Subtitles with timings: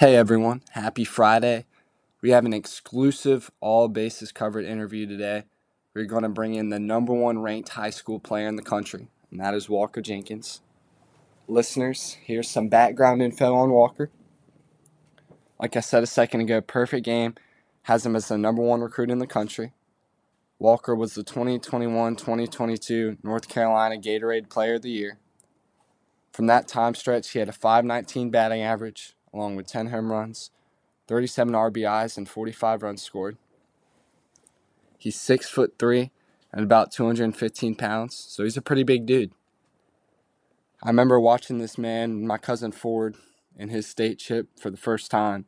[0.00, 1.66] Hey everyone, happy Friday.
[2.22, 5.44] We have an exclusive all bases covered interview today.
[5.92, 9.08] We're going to bring in the number one ranked high school player in the country,
[9.30, 10.62] and that is Walker Jenkins.
[11.46, 14.10] Listeners, here's some background info on Walker.
[15.60, 17.34] Like I said a second ago, perfect game
[17.82, 19.74] has him as the number one recruit in the country.
[20.58, 25.18] Walker was the 2021 2022 North Carolina Gatorade Player of the Year.
[26.32, 30.50] From that time stretch, he had a 519 batting average, along with 10 home runs,
[31.08, 33.36] 37 RBIs, and 45 runs scored.
[34.98, 36.10] He's six foot three
[36.52, 39.32] and about 215 pounds, so he's a pretty big dude.
[40.82, 43.16] I remember watching this man, my cousin Ford,
[43.56, 45.46] in his state chip for the first time,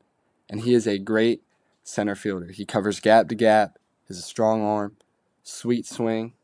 [0.48, 1.42] and he is a great
[1.82, 2.52] center fielder.
[2.52, 4.96] He covers gap to gap, has a strong arm,
[5.42, 6.34] sweet swing.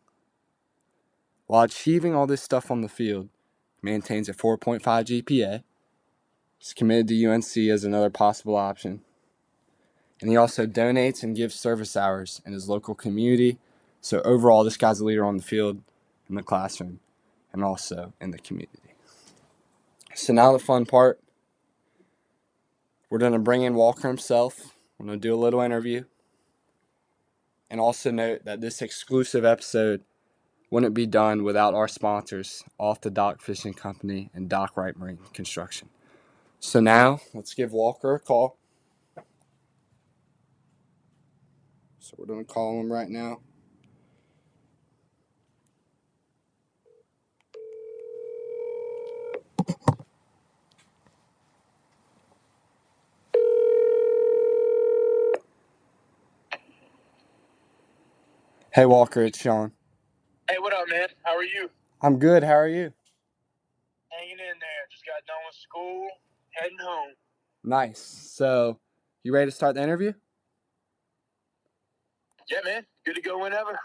[1.46, 3.28] While achieving all this stuff on the field,
[3.82, 5.62] maintains a 4.5 GPA.
[6.58, 9.02] He's committed to UNC as another possible option.
[10.20, 13.58] And he also donates and gives service hours in his local community.
[14.00, 15.80] So overall, this guy's a leader on the field,
[16.28, 17.00] in the classroom,
[17.52, 18.94] and also in the community.
[20.14, 21.20] So now the fun part.
[23.08, 24.74] We're going to bring in Walker himself.
[24.98, 26.04] We're going to do a little interview.
[27.70, 30.02] And also note that this exclusive episode
[30.70, 35.88] wouldn't be done without our sponsors, Off the Dock Fishing Company and Dock Marine Construction.
[36.60, 38.58] So now, let's give Walker a call.
[41.98, 43.40] So we're going to call him right now.
[58.72, 59.72] Hey Walker, it's Sean.
[60.48, 61.08] Hey, what up, man?
[61.24, 61.68] How are you?
[62.00, 62.44] I'm good.
[62.44, 62.92] How are you?
[64.10, 64.84] Hanging in there.
[64.90, 66.08] Just got done with school,
[66.60, 67.10] heading home.
[67.64, 67.98] Nice.
[67.98, 68.78] So,
[69.22, 70.12] you ready to start the interview?
[72.50, 72.86] Yeah, man.
[73.04, 73.78] Good to go whenever.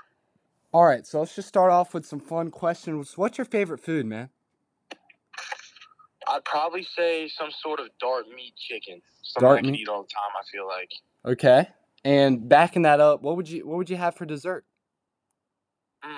[0.72, 1.06] All right.
[1.06, 3.18] So let's just start off with some fun questions.
[3.18, 4.30] What's your favorite food, man?
[6.28, 9.02] I'd probably say some sort of dark meat chicken.
[9.22, 9.81] Something Dark I can meat?
[9.81, 10.31] eat all the time.
[10.40, 10.90] I feel like.
[11.26, 11.68] Okay.
[12.06, 14.66] And backing that up, what would you what would you have for dessert?
[16.03, 16.09] Mm.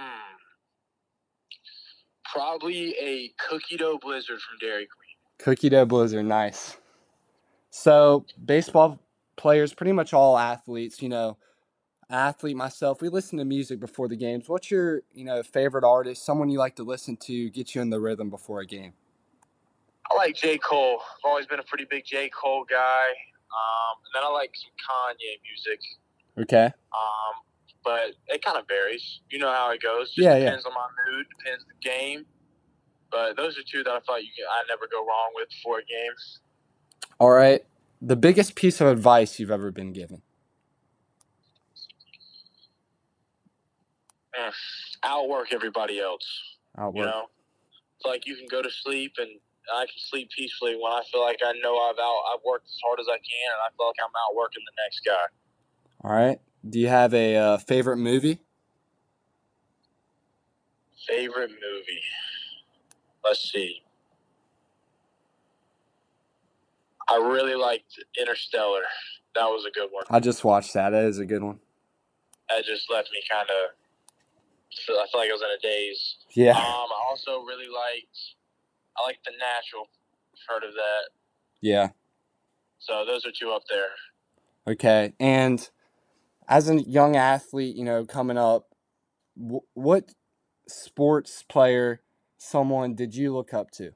[2.32, 5.05] Probably a cookie dough blizzard from Dairy Queen.
[5.40, 6.78] Cookie dough blizzard, nice.
[7.70, 9.00] So baseball
[9.36, 11.38] players, pretty much all athletes, you know,
[12.10, 14.48] athlete myself, we listen to music before the games.
[14.48, 17.90] What's your, you know, favorite artist, someone you like to listen to, get you in
[17.90, 18.94] the rhythm before a game?
[20.12, 20.58] I like J.
[20.58, 21.00] Cole.
[21.02, 22.30] I've always been a pretty big J.
[22.30, 23.08] Cole guy.
[23.08, 25.80] Um, and then I like some Kanye music.
[26.38, 26.66] Okay.
[26.66, 27.42] Um,
[27.84, 29.22] but it kind of varies.
[29.30, 30.10] You know how it goes.
[30.10, 30.46] Just Yeah, yeah.
[30.46, 32.26] depends on my mood, depends the game.
[33.12, 35.80] But those are two that I thought you can, I never go wrong with before
[35.80, 36.40] games.
[37.20, 37.62] All right.
[38.02, 40.22] The biggest piece of advice you've ever been given.
[44.38, 44.52] Mm.
[45.04, 46.26] Outwork everybody else.
[46.78, 46.96] Outwork.
[46.96, 47.26] You know,
[47.98, 49.30] it's like you can go to sleep and
[49.74, 52.78] I can sleep peacefully when I feel like I know I've out I've worked as
[52.86, 55.26] hard as I can and I feel like I'm outworking the next guy.
[56.04, 56.40] All right.
[56.68, 58.40] Do you have a uh, favorite movie?
[61.08, 62.02] Favorite movie?
[63.26, 63.82] Let's see.
[67.10, 68.82] I really liked Interstellar.
[69.36, 70.06] That was a good one.
[70.10, 70.92] I just watched that.
[70.92, 71.60] That is a good one.
[72.50, 73.72] That just left me kind of.
[74.72, 76.16] I feel like I was in a daze.
[76.36, 76.52] Yeah.
[76.52, 78.18] Um, I also really liked.
[78.98, 79.88] I like The Natural.
[80.48, 81.10] Heard of that?
[81.62, 81.90] Yeah.
[82.80, 83.88] So those are two up there.
[84.68, 85.14] Okay.
[85.20, 85.68] And
[86.48, 88.68] as a young athlete, you know, coming up,
[89.36, 90.12] wh- what
[90.68, 92.02] sports player,
[92.46, 93.92] someone did you look up to?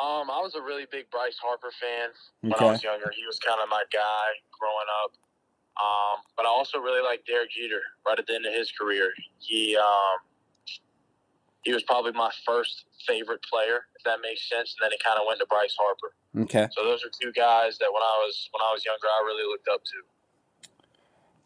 [0.00, 2.08] Um, I was a really big Bryce Harper fan
[2.40, 2.64] when Okay.
[2.66, 3.12] I was younger.
[3.14, 4.26] He was kind of my guy
[4.58, 5.12] growing up.
[5.76, 9.12] Um, but I also really liked Derek Jeter right at the end of his career.
[9.38, 10.18] He um,
[11.64, 14.74] he was probably my first favorite player, if that makes sense.
[14.78, 16.12] And then it kind of went to Bryce Harper.
[16.44, 16.68] Okay.
[16.72, 19.44] So those are two guys that when I was when I was younger, I really
[19.48, 20.70] looked up to.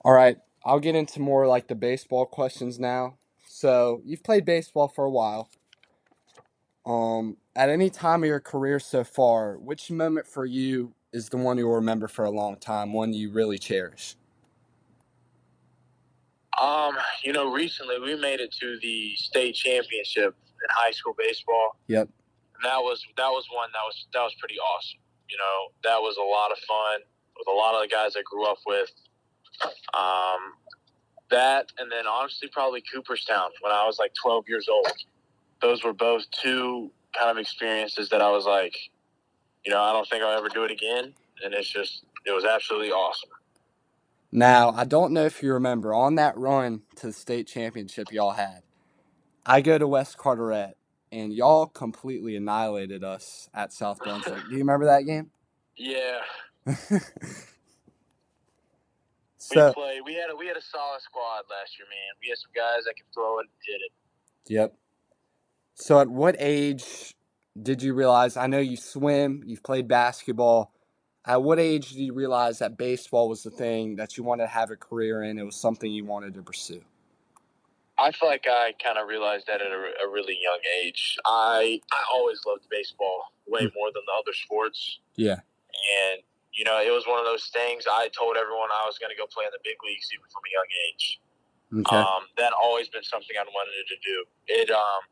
[0.04, 0.38] All right.
[0.64, 3.18] I'll get into more like the baseball questions now.
[3.56, 5.48] So you've played baseball for a while.
[6.84, 11.38] Um, at any time of your career so far, which moment for you is the
[11.38, 14.14] one you'll remember for a long time, one you really cherish?
[16.60, 21.78] Um, you know, recently we made it to the state championship in high school baseball.
[21.86, 22.10] Yep.
[22.56, 25.00] And that was that was one that was that was pretty awesome.
[25.30, 27.00] You know, that was a lot of fun
[27.38, 28.92] with a lot of the guys I grew up with.
[29.94, 30.52] Um,
[31.30, 34.92] that and then honestly probably Cooperstown when I was like 12 years old.
[35.60, 38.76] Those were both two kind of experiences that I was like,
[39.64, 41.14] you know, I don't think I'll ever do it again.
[41.42, 43.30] And it's just, it was absolutely awesome.
[44.32, 48.32] Now, I don't know if you remember on that run to the state championship y'all
[48.32, 48.62] had,
[49.44, 50.74] I go to West Carteret
[51.12, 54.42] and y'all completely annihilated us at South Brunswick.
[54.48, 55.30] do you remember that game?
[55.78, 56.20] Yeah.
[59.54, 60.00] so, we played.
[60.04, 62.14] We had a, we had a solid squad last year, man.
[62.22, 63.92] We had some guys that could throw it and hit it.
[64.52, 64.74] Yep.
[65.74, 67.14] So, at what age
[67.60, 68.36] did you realize?
[68.36, 70.72] I know you swim, you've played basketball.
[71.24, 74.48] At what age did you realize that baseball was the thing that you wanted to
[74.48, 75.38] have a career in?
[75.38, 76.82] It was something you wanted to pursue.
[77.98, 81.16] I feel like I kind of realized that at a, a, really young age.
[81.24, 83.72] I I always loved baseball way mm.
[83.74, 85.00] more than the other sports.
[85.14, 85.40] Yeah.
[86.12, 86.22] And
[86.56, 87.84] you know, it was one of those things.
[87.84, 90.40] I told everyone I was going to go play in the big leagues even from
[90.40, 91.06] a young age.
[91.84, 92.00] Okay.
[92.00, 94.16] Um, that always been something I wanted to do.
[94.48, 95.04] It um,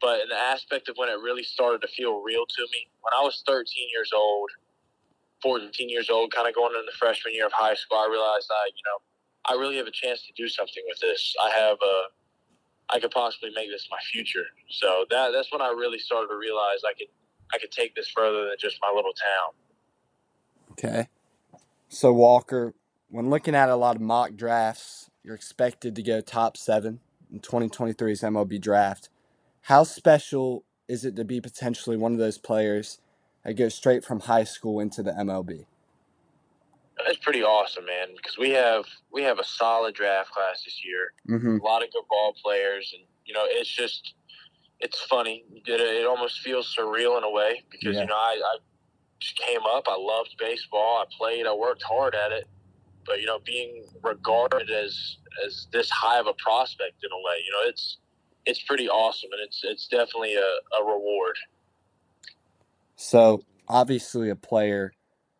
[0.00, 3.12] but in the aspect of when it really started to feel real to me, when
[3.16, 4.50] I was 13 years old,
[5.42, 8.48] 14 years old, kind of going into the freshman year of high school, I realized
[8.50, 8.98] I, you know,
[9.44, 11.34] I really have a chance to do something with this.
[11.42, 11.96] I have a,
[12.90, 14.44] I could possibly make this my future.
[14.70, 17.08] So that that's when I really started to realize I could
[17.52, 19.52] I could take this further than just my little town.
[20.78, 21.08] Okay.
[21.88, 22.74] So Walker,
[23.08, 27.00] when looking at a lot of mock drafts, you're expected to go top seven
[27.32, 29.08] in 2023's MLB draft.
[29.62, 33.00] How special is it to be potentially one of those players
[33.44, 35.66] that goes straight from high school into the MLB?
[37.06, 38.08] It's pretty awesome, man.
[38.16, 41.12] Because we have we have a solid draft class this year.
[41.28, 41.58] Mm-hmm.
[41.60, 44.14] A lot of good ball players, and you know, it's just
[44.80, 45.44] it's funny.
[45.66, 48.02] It, it almost feels surreal in a way because yeah.
[48.02, 48.56] you know I, I
[49.24, 49.84] just came up.
[49.88, 50.98] I loved baseball.
[51.02, 51.46] I played.
[51.46, 52.46] I worked hard at it.
[53.06, 57.36] But you know, being regarded as as this high of a prospect in a way,
[57.44, 57.98] you know, it's
[58.46, 61.36] it's pretty awesome, and it's it's definitely a, a reward.
[62.96, 64.92] So obviously, a player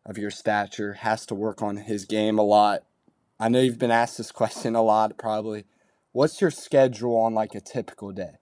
[0.07, 2.83] of your stature has to work on his game a lot.
[3.41, 5.65] I know you've been asked this question a lot, probably.
[6.13, 8.35] What's your schedule on like a typical day?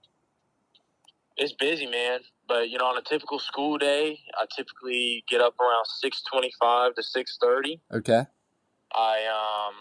[1.37, 2.19] It's busy, man.
[2.47, 6.95] But you know, on a typical school day, I typically get up around six twenty-five
[6.95, 7.79] to six thirty.
[7.91, 8.23] Okay.
[8.95, 9.75] I um,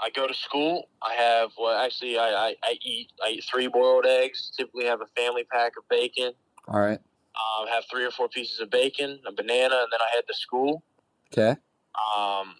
[0.00, 0.88] I go to school.
[1.02, 3.08] I have well, actually, I, I, I eat.
[3.24, 4.52] I eat three boiled eggs.
[4.56, 6.32] Typically, have a family pack of bacon.
[6.68, 7.00] All right.
[7.34, 10.34] Um, have three or four pieces of bacon, a banana, and then I head to
[10.34, 10.82] school.
[11.32, 11.56] Okay.
[12.16, 12.54] Um,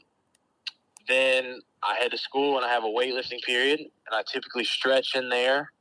[1.08, 5.14] then I head to school and I have a weightlifting period, and I typically stretch
[5.14, 5.72] in there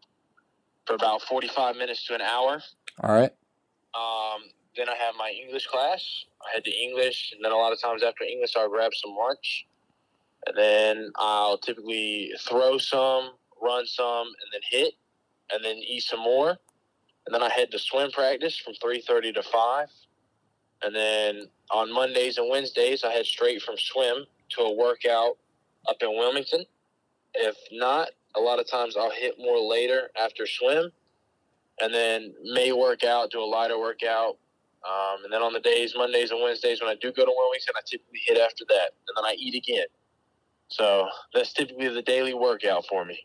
[0.85, 2.61] for about forty-five minutes to an hour.
[3.03, 3.31] All right.
[3.95, 4.43] Um,
[4.77, 6.25] then I have my English class.
[6.41, 9.15] I head to English, and then a lot of times after English, I'll grab some
[9.15, 9.65] lunch,
[10.45, 13.31] and then I'll typically throw some,
[13.61, 14.93] run some, and then hit,
[15.51, 19.33] and then eat some more, and then I head to swim practice from three thirty
[19.33, 19.89] to five,
[20.83, 25.37] and then on Mondays and Wednesdays, I head straight from swim to a workout
[25.89, 26.65] up in Wilmington.
[27.33, 30.91] If not, a lot of times I'll hit more later after swim
[31.81, 34.37] and then may work out, do a lighter workout.
[34.83, 37.73] Um, and then on the days, Mondays and Wednesdays, when I do go to Wilmington,
[37.77, 39.85] I typically hit after that, and then I eat again.
[40.69, 43.19] So that's typically the daily workout for me.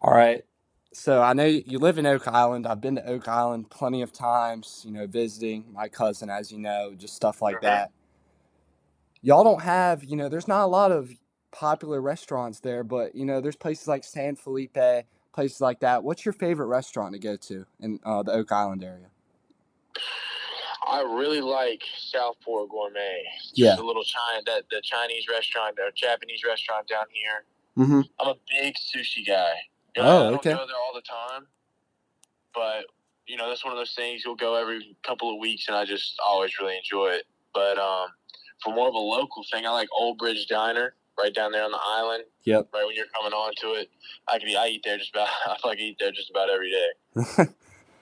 [0.00, 0.44] All right.
[0.92, 2.66] So I know you live in Oak Island.
[2.66, 6.58] I've been to Oak Island plenty of times, you know, visiting my cousin, as you
[6.58, 7.66] know, just stuff like mm-hmm.
[7.66, 7.92] that.
[9.22, 11.10] Y'all don't have, you know, there's not a lot of
[11.50, 14.76] popular restaurants there, but, you know, there's places like San Felipe,
[15.32, 16.04] places like that.
[16.04, 19.06] What's your favorite restaurant to go to in uh, the Oak Island area?
[20.88, 23.22] I really like Southport Gourmet.
[23.54, 27.44] Yeah, the little China that the Chinese restaurant or Japanese restaurant down here.
[27.78, 28.00] Mm-hmm.
[28.20, 29.52] I'm a big sushi guy.
[29.96, 30.50] You know, oh, I don't okay.
[30.50, 31.46] go there all the time,
[32.54, 32.86] but
[33.26, 35.84] you know that's one of those things you'll go every couple of weeks, and I
[35.84, 37.24] just always really enjoy it.
[37.54, 38.08] But um,
[38.62, 41.70] for more of a local thing, I like Old Bridge Diner right down there on
[41.70, 42.24] the island.
[42.44, 42.68] Yep.
[42.72, 43.90] Right when you're coming onto it,
[44.28, 44.56] I can be.
[44.56, 45.28] I eat there just about.
[45.46, 47.46] I like eat there just about every day.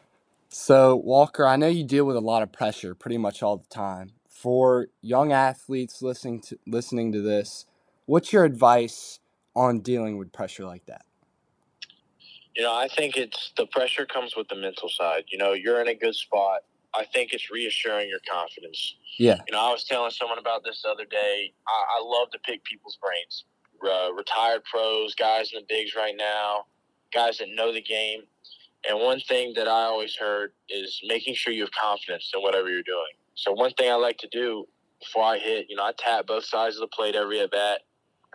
[0.48, 3.68] so Walker, I know you deal with a lot of pressure pretty much all the
[3.68, 4.12] time.
[4.28, 7.66] For young athletes listening to listening to this,
[8.06, 9.20] what's your advice
[9.54, 11.04] on dealing with pressure like that?
[12.56, 15.24] You know, I think it's the pressure comes with the mental side.
[15.28, 16.62] You know, you're in a good spot.
[16.94, 18.96] I think it's reassuring your confidence.
[19.18, 19.40] Yeah.
[19.46, 21.52] You know, I was telling someone about this the other day.
[21.66, 23.44] I, I love to pick people's brains.
[23.82, 26.66] Uh, retired pros, guys in the bigs right now,
[27.14, 28.22] guys that know the game.
[28.88, 32.68] And one thing that I always heard is making sure you have confidence in whatever
[32.68, 33.12] you're doing.
[33.34, 34.66] So one thing I like to do
[35.00, 37.80] before I hit, you know, I tap both sides of the plate every at bat,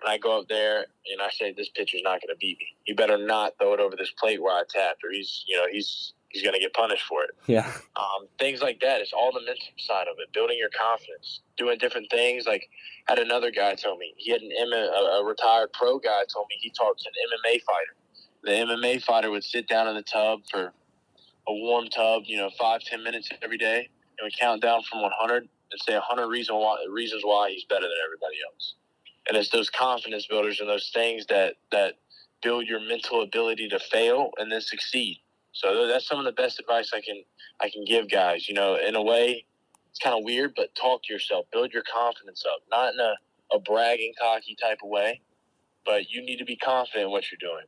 [0.02, 2.76] and I go up there and I say, "This pitcher's not going to beat me.
[2.86, 5.68] You better not throw it over this plate where I tapped, or he's, you know,
[5.72, 7.32] he's he's going to get punished for it.
[7.48, 7.72] Yeah.
[7.96, 9.00] Um, things like that.
[9.00, 12.46] It's all the mental side of it, building your confidence, doing different things.
[12.46, 12.70] Like,
[13.08, 16.48] had another guy tell me he had an M- a, a retired pro guy told
[16.50, 17.96] me he talked to an MMA fighter.
[18.44, 20.74] The MMA fighter would sit down in the tub for
[21.48, 25.02] a warm tub, you know, five ten minutes every day, and would count down from
[25.02, 28.76] 100 and say 100 reason why, reasons why he's better than everybody else.
[29.28, 31.96] And it's those confidence builders and those things that that
[32.42, 35.20] build your mental ability to fail and then succeed.
[35.56, 37.24] So that's some of the best advice I can
[37.62, 38.50] I can give guys.
[38.50, 39.46] You know, in a way,
[39.90, 43.16] it's kind of weird, but talk to yourself, build your confidence up, not in a,
[43.56, 45.22] a bragging, cocky type of way,
[45.86, 47.64] but you need to be confident in what you're doing.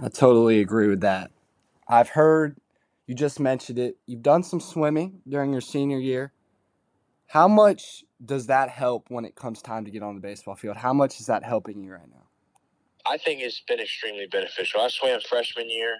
[0.00, 1.30] I totally agree with that.
[1.86, 2.56] I've heard
[3.06, 3.98] you just mentioned it.
[4.06, 6.32] You've done some swimming during your senior year.
[7.26, 10.78] How much does that help when it comes time to get on the baseball field?
[10.78, 12.24] How much is that helping you right now?
[13.04, 14.80] I think it's been extremely beneficial.
[14.80, 15.98] I swam freshman year,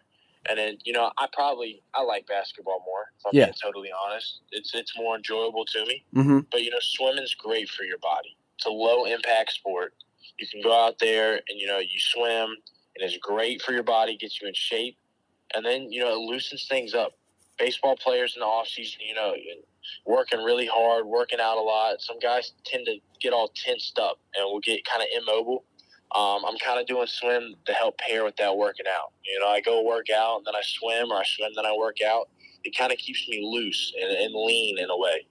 [0.48, 3.06] and then you know I probably I like basketball more.
[3.18, 3.44] If I'm Yeah.
[3.46, 6.04] being totally honest, it's it's more enjoyable to me.
[6.14, 6.40] Mm-hmm.
[6.50, 8.36] But you know, swimming's great for your body.
[8.56, 9.94] It's a low impact sport.
[10.38, 13.82] You can go out there and you know you swim, and it's great for your
[13.82, 14.96] body, gets you in shape,
[15.54, 17.12] and then you know it loosens things up.
[17.58, 19.32] Baseball players in the off season, you know,
[20.04, 22.00] working really hard, working out a lot.
[22.02, 25.64] Some guys tend to get all tensed up and will get kind of immobile.
[26.14, 29.12] Um, I'm kind of doing swim to help pair with that working out.
[29.24, 31.74] You know, I go work out, and then I swim, or I swim, then I
[31.76, 32.28] work out.
[32.64, 35.26] It kind of keeps me loose and, and lean in a way.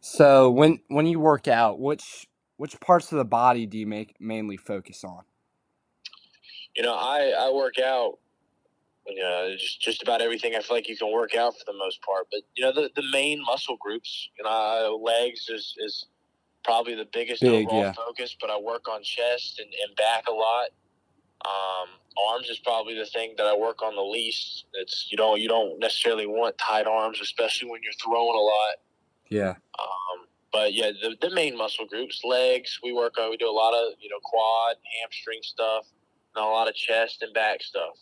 [0.00, 4.20] So when when you work out, which which parts of the body do you make
[4.20, 5.24] mainly focus on?
[6.74, 8.18] You know, I, I work out,
[9.06, 11.76] you know, just, just about everything I feel like you can work out for the
[11.76, 12.26] most part.
[12.30, 16.06] But, you know, the, the main muscle groups, you know, legs is, is
[16.64, 17.92] probably the biggest Big, overall yeah.
[17.92, 20.68] focus, but I work on chest and, and back a lot.
[21.46, 21.88] Um,
[22.28, 24.64] arms is probably the thing that I work on the least.
[24.74, 28.74] It's you don't you don't necessarily want tight arms, especially when you're throwing a lot.
[29.28, 29.54] Yeah.
[29.78, 33.30] Um, but yeah, the, the main muscle groups, legs, we work on.
[33.30, 35.86] We do a lot of you know quad, hamstring stuff,
[36.34, 37.94] and a lot of chest and back stuff.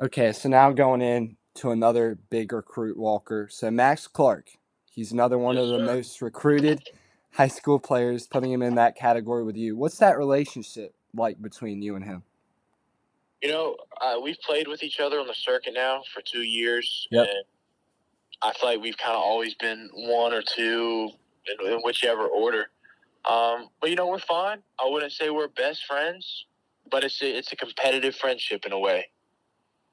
[0.00, 3.48] Okay, so now going in to another big recruit Walker.
[3.48, 4.50] So Max Clark,
[4.90, 5.84] he's another one Yes, of the sir.
[5.84, 6.82] most recruited
[7.34, 9.76] high school players, putting him in that category with you.
[9.76, 12.22] What's that relationship like between you and him?
[13.42, 17.06] You know, uh, we've played with each other on the circuit now for two years,
[17.10, 17.28] Yep.
[17.28, 17.44] and
[18.42, 21.10] I feel like we've kind of always been one or two
[21.46, 22.70] in, in whichever order.
[23.24, 24.62] Um, but you know, we're fine.
[24.78, 26.46] I wouldn't say we're best friends,
[26.90, 29.08] but it's a, it's a competitive friendship in a way.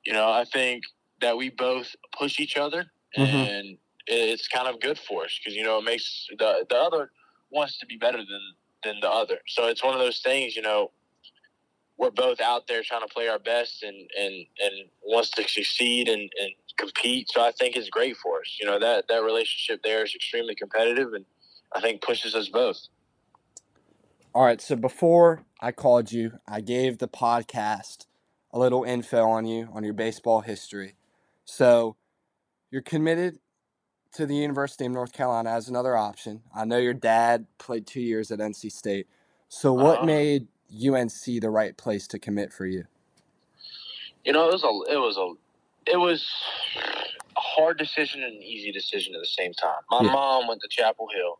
[0.05, 0.83] You know, I think
[1.21, 2.85] that we both push each other,
[3.17, 3.47] Mhm.
[3.47, 7.11] and it's kind of good for us because you know it makes the the other
[7.51, 8.41] wants to be better than
[8.83, 9.37] than the other.
[9.47, 10.55] So it's one of those things.
[10.55, 10.91] You know,
[11.97, 16.07] we're both out there trying to play our best and and and wants to succeed
[16.07, 17.29] and, and compete.
[17.29, 18.57] So I think it's great for us.
[18.59, 21.25] You know that that relationship there is extremely competitive and
[21.73, 22.79] I think pushes us both.
[24.33, 28.05] All right, so before I called you, I gave the podcast
[28.53, 30.95] a little info on you, on your baseball history.
[31.43, 31.97] So
[32.69, 33.39] you're committed
[34.13, 36.41] to the University of North Carolina as another option.
[36.55, 39.07] I know your dad played two years at NC State.
[39.49, 40.05] So what Uh-huh.
[40.05, 42.85] made UNC the right place to commit for you?
[44.23, 45.33] You know, it was a it was a
[45.91, 46.29] it was
[47.35, 49.81] a hard decision and an easy decision at the same time.
[49.89, 50.11] My Yeah.
[50.11, 51.39] mom went to Chapel Hill,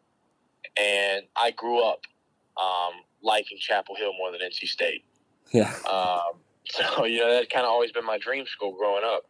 [0.78, 2.02] and I grew up
[2.58, 5.06] um, liking Chapel Hill more than NC State.
[5.52, 5.74] Yeah.
[5.90, 9.26] Um, so you know that kind of always been my dream school growing up.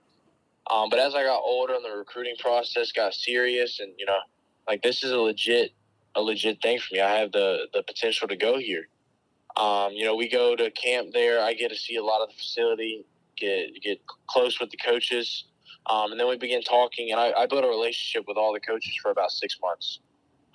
[0.69, 4.17] Um, but as I got older and the recruiting process got serious, and you know,
[4.67, 5.71] like this is a legit,
[6.15, 7.01] a legit thing for me.
[7.01, 8.87] I have the the potential to go here.
[9.57, 11.41] Um, you know, we go to camp there.
[11.41, 13.05] I get to see a lot of the facility,
[13.37, 15.45] get get close with the coaches,
[15.89, 17.11] um, and then we begin talking.
[17.11, 19.99] And I, I built a relationship with all the coaches for about six months,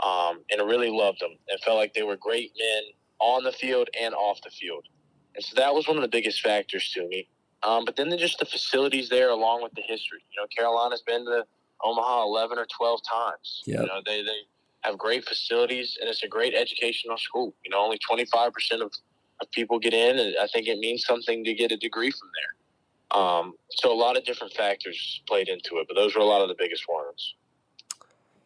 [0.05, 2.83] um, and I really loved them and felt like they were great men
[3.19, 4.87] on the field and off the field.
[5.35, 7.29] And so that was one of the biggest factors to me.
[7.67, 10.21] Um, but then just the facilities there, along with the history.
[10.33, 11.45] You know, Carolina's been to
[11.85, 13.63] Omaha eleven or twelve times.
[13.67, 13.81] Yep.
[13.81, 14.39] You know, they they
[14.83, 17.55] have great facilities, and it's a great educational school.
[17.65, 18.93] You know, only twenty five percent of
[19.41, 22.29] of people get in, and I think it means something to get a degree from
[22.39, 23.21] there.
[23.21, 26.43] Um, so a lot of different factors played into it, but those were a lot
[26.43, 27.35] of the biggest ones.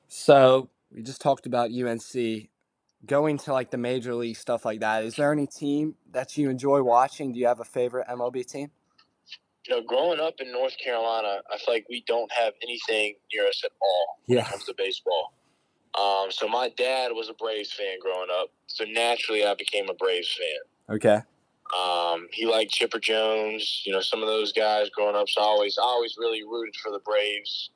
[0.08, 2.48] So we just talked about UNC
[3.06, 5.04] going to like the major league stuff like that.
[5.04, 7.32] Is there any team that you enjoy watching?
[7.32, 8.70] Do you have a favorite MLB team?
[9.70, 13.46] You know, growing up in North Carolina, I feel like we don't have anything near
[13.46, 14.44] us at all when Yeah.
[14.44, 15.32] it comes to baseball.
[15.94, 19.94] Um, so my dad was a Braves fan growing up, so naturally I became a
[19.94, 20.96] Braves fan.
[20.96, 21.20] Okay.
[21.78, 25.28] Um, he liked Chipper Jones, you know, some of those guys growing up.
[25.28, 27.70] So I always, I always really rooted for the Braves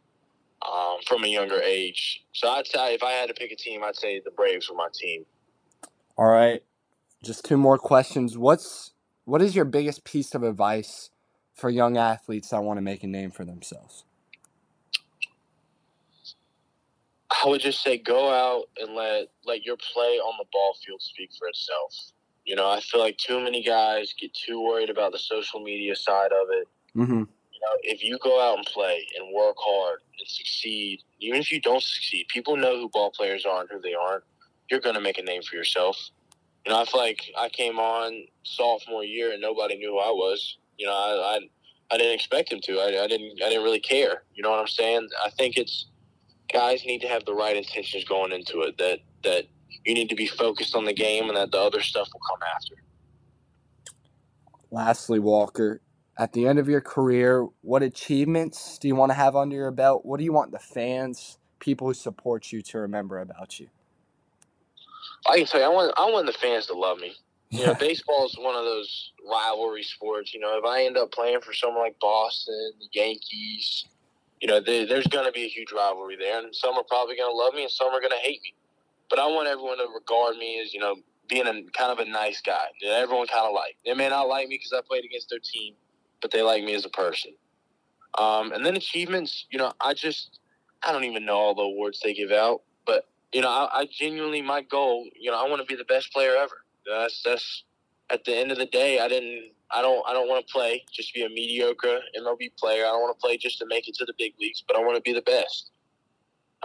[0.63, 2.25] um, from a younger age.
[2.33, 4.75] So I'd say if I had to pick a team, I'd say the Braves were
[4.75, 5.27] my team.
[6.19, 6.61] All right,
[7.23, 8.37] just two more questions.
[8.37, 8.95] What's
[9.27, 11.11] what is your biggest piece of advice
[11.55, 14.05] for young athletes that want to make a name for themselves?
[17.45, 21.03] I would just say go out and let let your play on the ball field
[21.03, 21.95] speak for itself.
[22.45, 25.97] You know, I feel like too many guys get too worried about the social media
[25.97, 26.69] side of it.
[26.97, 27.13] Mm-hmm.
[27.13, 31.51] You know, if you go out and play and work hard and succeed, even if
[31.51, 34.25] you don't succeed, people know who ball players are and who they aren't.
[34.71, 35.99] You're going to make a name for yourself.
[36.65, 40.11] You know, I feel like I came on sophomore year and nobody knew who I
[40.11, 40.59] was.
[40.79, 42.79] You know, I I, I didn't expect him to.
[42.79, 44.25] I, I didn't I didn't really care.
[44.35, 45.09] You know what I'm saying?
[45.25, 45.87] I think it's
[46.53, 48.79] guys need to have the right intentions going into it.
[48.79, 49.45] That that
[49.85, 52.49] you need to be focused on the game and that the other stuff will come
[52.55, 52.75] after.
[54.71, 55.81] Lastly, Walker,
[56.19, 59.71] at the end of your career, what achievements do you want to have under your
[59.71, 60.05] belt?
[60.05, 63.69] What do you want the fans, people who support you, to remember about you?
[65.29, 67.15] I can tell you, I want I want the fans to love me.
[67.55, 70.35] You know, baseball is one of those rivalry sports.
[70.35, 73.85] You know, if I end up playing for someone like Boston, the Yankees,
[74.41, 77.17] you know, they, there's going to be a huge rivalry there, and some are probably
[77.17, 78.55] going to love me, and some are going to hate me.
[79.09, 80.97] But I want everyone to regard me as you know
[81.29, 83.77] being a kind of a nice guy that everyone kind of like.
[83.87, 85.75] They may not like me because I played against their team,
[86.21, 87.35] but they like me as a person.
[88.19, 90.41] Um, and then achievements, you know, I just
[90.83, 93.89] I don't even know all the awards they give out, but you know, I, I
[93.89, 96.64] genuinely my goal, you know, I want to be the best player ever.
[96.87, 97.65] That's that's
[98.11, 100.85] at the end of the day, I didn't I don't I don't want to play
[100.93, 102.85] just be a mediocre MLB player.
[102.85, 104.81] I don't want to play just to make it to the big leagues, but I
[104.81, 105.71] want to be the best.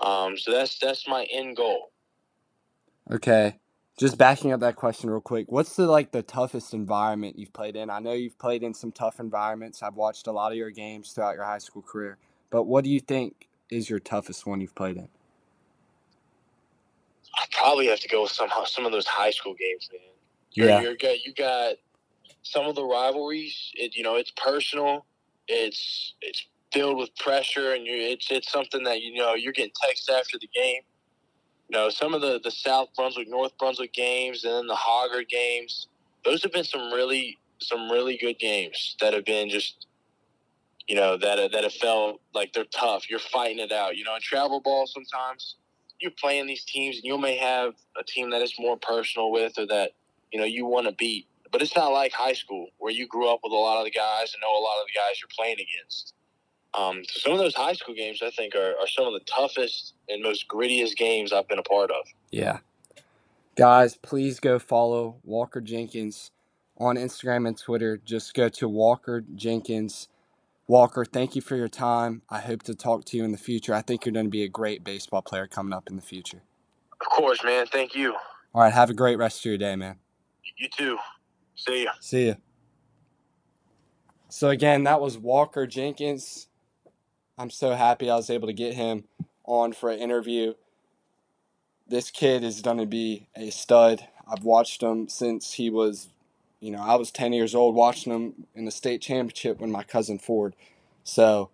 [0.02, 1.92] Um, so that's that's my end goal.
[3.12, 3.60] Okay.
[3.98, 5.52] Just backing up that question real quick.
[5.52, 7.90] What's the like the toughest environment you've played in?
[7.90, 9.84] I know you've played in some tough environments.
[9.84, 12.18] I've watched a lot of your games throughout your high school career.
[12.50, 15.10] But what do you think is your toughest one you've played in?
[17.36, 20.09] I probably have to go with some some of those high school games, man.
[20.56, 20.82] You're, Yeah.
[20.82, 21.76] you're got you got
[22.44, 23.72] some of the rivalries.
[23.76, 25.06] It, you know, it's personal.
[25.48, 29.74] It's it's filled with pressure, and you it's it's something that you know you're getting
[29.84, 30.82] texts after the game.
[31.70, 35.30] You know, some of the the South Brunswick, North Brunswick games, and then the Hoggard
[35.30, 35.88] games.
[36.26, 39.88] Those have been some really some really good games that have been just
[40.88, 43.10] you know that that have felt like they're tough.
[43.10, 43.98] You're fighting it out.
[43.98, 45.56] You know, in travel ball sometimes
[46.00, 49.54] you're playing these teams, and you may have a team that is more personal with,
[49.60, 49.92] or that
[50.32, 51.28] you know you want to beat.
[51.52, 53.92] But it's not like high school where you grew up with a lot of the
[53.92, 56.14] guys and know a lot of the guys you're playing against.
[56.76, 59.22] Um, so some of those high school games, I think, are, are some of the
[59.22, 62.06] toughest and most grittiest games I've been a part of.
[62.32, 62.60] Yeah.
[63.56, 66.32] Guys, please go follow Walker Jenkins
[66.78, 67.98] on Instagram and Twitter.
[67.98, 70.08] Just go to Walker Jenkins.
[70.68, 72.22] Walker, thank you for your time.
[72.30, 73.74] I hope to talk to you in the future.
[73.74, 76.44] I think you're going to be a great baseball player coming up in the future.
[77.02, 77.66] Of course, man.
[77.66, 78.14] Thank you.
[78.54, 79.98] All right, have a great rest of your day, man.
[80.58, 80.98] You too.
[81.56, 81.92] See ya.
[82.00, 82.34] See ya.
[84.30, 86.48] So again, that was Walker Jenkins.
[87.38, 89.06] I'm so happy I was able to get him
[89.46, 90.54] on for an interview.
[91.88, 94.08] This kid is going to be a stud.
[94.32, 96.10] I've watched him since he was,
[96.60, 99.84] you know, I was 10 years old watching him in the state championship with my
[99.84, 100.54] cousin Ford.
[101.04, 101.50] So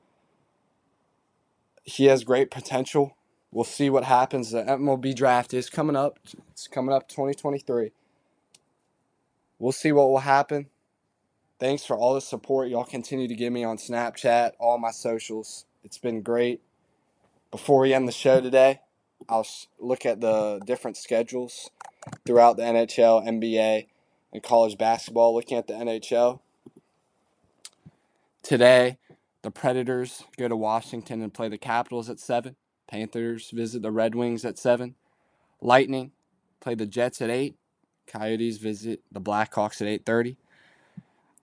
[1.84, 3.16] he has great potential.
[3.52, 4.52] We'll see what happens.
[4.52, 6.20] The MLB draft is coming up.
[6.52, 7.92] It's coming up 2023.
[9.60, 10.68] We'll see what will happen.
[11.60, 15.66] Thanks for all the support y'all continue to give me on Snapchat, all my socials.
[15.84, 16.62] It's been great.
[17.52, 18.82] Before we end the show today,
[19.30, 19.48] I'll
[19.80, 21.70] look at the different schedules
[22.26, 23.88] throughout the NHL, NBA,
[24.34, 25.34] and college basketball.
[25.34, 26.42] Looking at the NHL,
[28.44, 28.98] today
[29.42, 32.56] the Predators go to Washington and play the Capitals at 7.
[32.88, 34.96] Panthers visit the Red Wings at 7.
[35.62, 36.12] Lightning
[36.60, 37.56] play the Jets at 8.
[38.08, 40.38] Coyotes visit the Blackhawks at 8:30.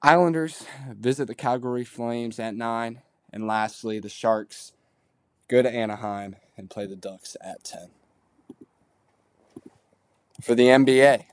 [0.02, 3.02] Islanders visit the Calgary Flames at 9.
[3.32, 4.72] And lastly, the Sharks
[5.48, 7.90] go to Anaheim and play the Ducks at 10.
[10.42, 11.24] For the NBA,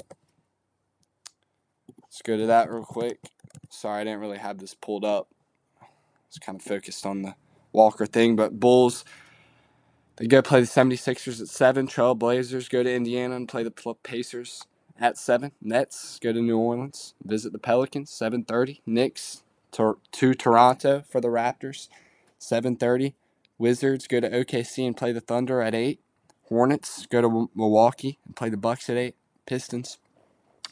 [2.01, 3.19] let's go to that real quick.
[3.69, 5.27] Sorry, I didn't really have this pulled up.
[5.81, 5.87] I
[6.29, 7.35] was kind of focused on the
[7.73, 9.03] Walker thing, but Bulls,
[10.15, 11.87] they go play the 76ers at 7.
[11.87, 13.71] Trailblazers go to Indiana and play the
[14.03, 14.63] Pacers
[14.99, 15.51] at 7.
[15.61, 18.81] Nets go to New Orleans, visit the Pelicans, 7.30.
[18.85, 21.87] Knicks to, to Toronto for the Raptors,
[22.39, 23.13] 7.30.
[23.57, 25.99] Wizards go to OKC and play the Thunder at 8.
[26.47, 29.15] Hornets go to Milwaukee and play the Bucks at 8.
[29.45, 29.97] Pistons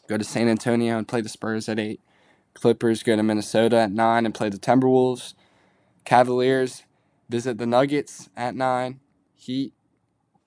[0.07, 1.99] go to San Antonio and play the Spurs at 8.
[2.53, 5.33] Clippers go to Minnesota at 9 and play the Timberwolves.
[6.05, 6.83] Cavaliers
[7.29, 8.99] visit the Nuggets at 9.
[9.35, 9.73] Heat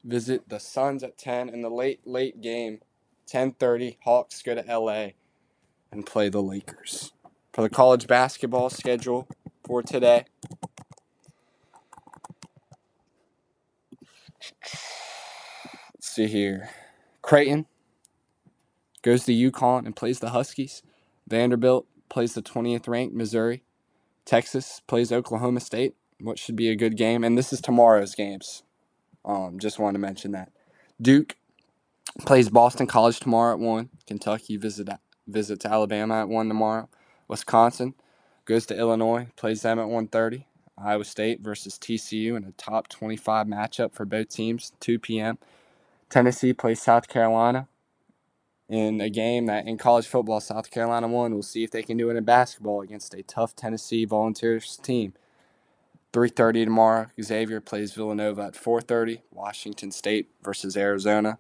[0.03, 2.81] visit the Suns at 10 in the late late game
[3.31, 5.11] 10:30 Hawks go to LA
[5.93, 7.13] and play the Lakers.
[7.53, 9.29] For the college basketball schedule
[9.65, 10.25] for today,
[15.95, 16.71] let's see here.
[17.23, 17.67] Creighton
[19.03, 20.83] goes to UConn and plays the Huskies.
[21.29, 23.63] Vanderbilt plays the 20th ranked Missouri.
[24.25, 27.25] Texas plays Oklahoma State, what should be a good game.
[27.25, 28.63] And this is tomorrow's games.
[29.25, 30.51] Um, just wanted to mention that.
[31.01, 31.37] Duke
[32.21, 33.91] plays Boston College tomorrow at 1.
[34.07, 34.89] Kentucky visit,
[35.27, 36.89] visits Alabama at 1 tomorrow.
[37.29, 37.95] Wisconsin
[38.45, 40.45] goes to Illinois, plays them at 1.30.
[40.79, 45.39] Iowa State versus TCU in a top 25 matchup for both teams, 2 p.m.
[46.09, 47.69] Tennessee plays South Carolina
[48.69, 51.33] in a game that in college football, South Carolina won.
[51.33, 55.13] We'll see if they can do it in basketball against a tough Tennessee Volunteers team.
[56.13, 57.07] 3:30 tomorrow.
[57.21, 59.23] Xavier plays Villanova at 4:30.
[59.31, 61.39] Washington State versus Arizona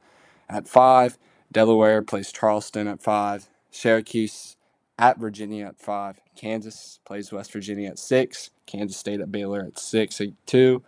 [0.50, 1.18] at 5.
[1.52, 3.48] Delaware plays Charleston at 5.
[3.70, 4.56] Syracuse
[4.98, 6.20] at Virginia at 5.
[6.36, 8.50] Kansas plays West Virginia at 6.
[8.66, 10.82] Kansas State at Baylor at 6 at 2.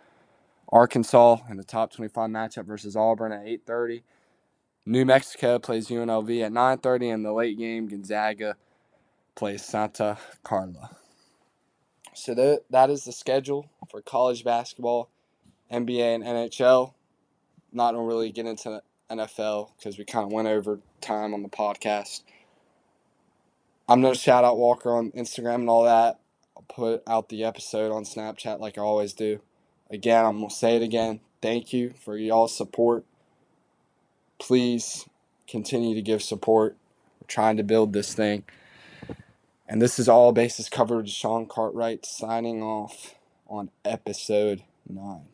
[0.69, 4.03] Arkansas in the top 25 matchup versus Auburn at 8:30.
[4.85, 7.87] New Mexico plays UNLV at 9:30 in the late game.
[7.87, 8.57] Gonzaga
[9.35, 10.97] plays Santa Clara.
[12.13, 15.09] So that that is the schedule for college basketball,
[15.71, 16.93] NBA, and NHL.
[17.71, 18.81] Not gonna really get into
[19.17, 22.21] NFL because we kind of went over time on the podcast.
[23.87, 26.19] I'm gonna shout out Walker on Instagram and all that.
[26.55, 29.41] I'll put out the episode on Snapchat like I always do.
[29.89, 31.19] Again, I'm gonna say it again.
[31.41, 33.05] Thank you for y'all's support
[34.43, 35.07] please
[35.47, 36.75] continue to give support.
[37.21, 38.43] We're trying to build this thing.
[39.67, 41.09] And this is all bases covered.
[41.09, 43.15] Sean Cartwright signing off
[43.47, 45.32] on episode 9.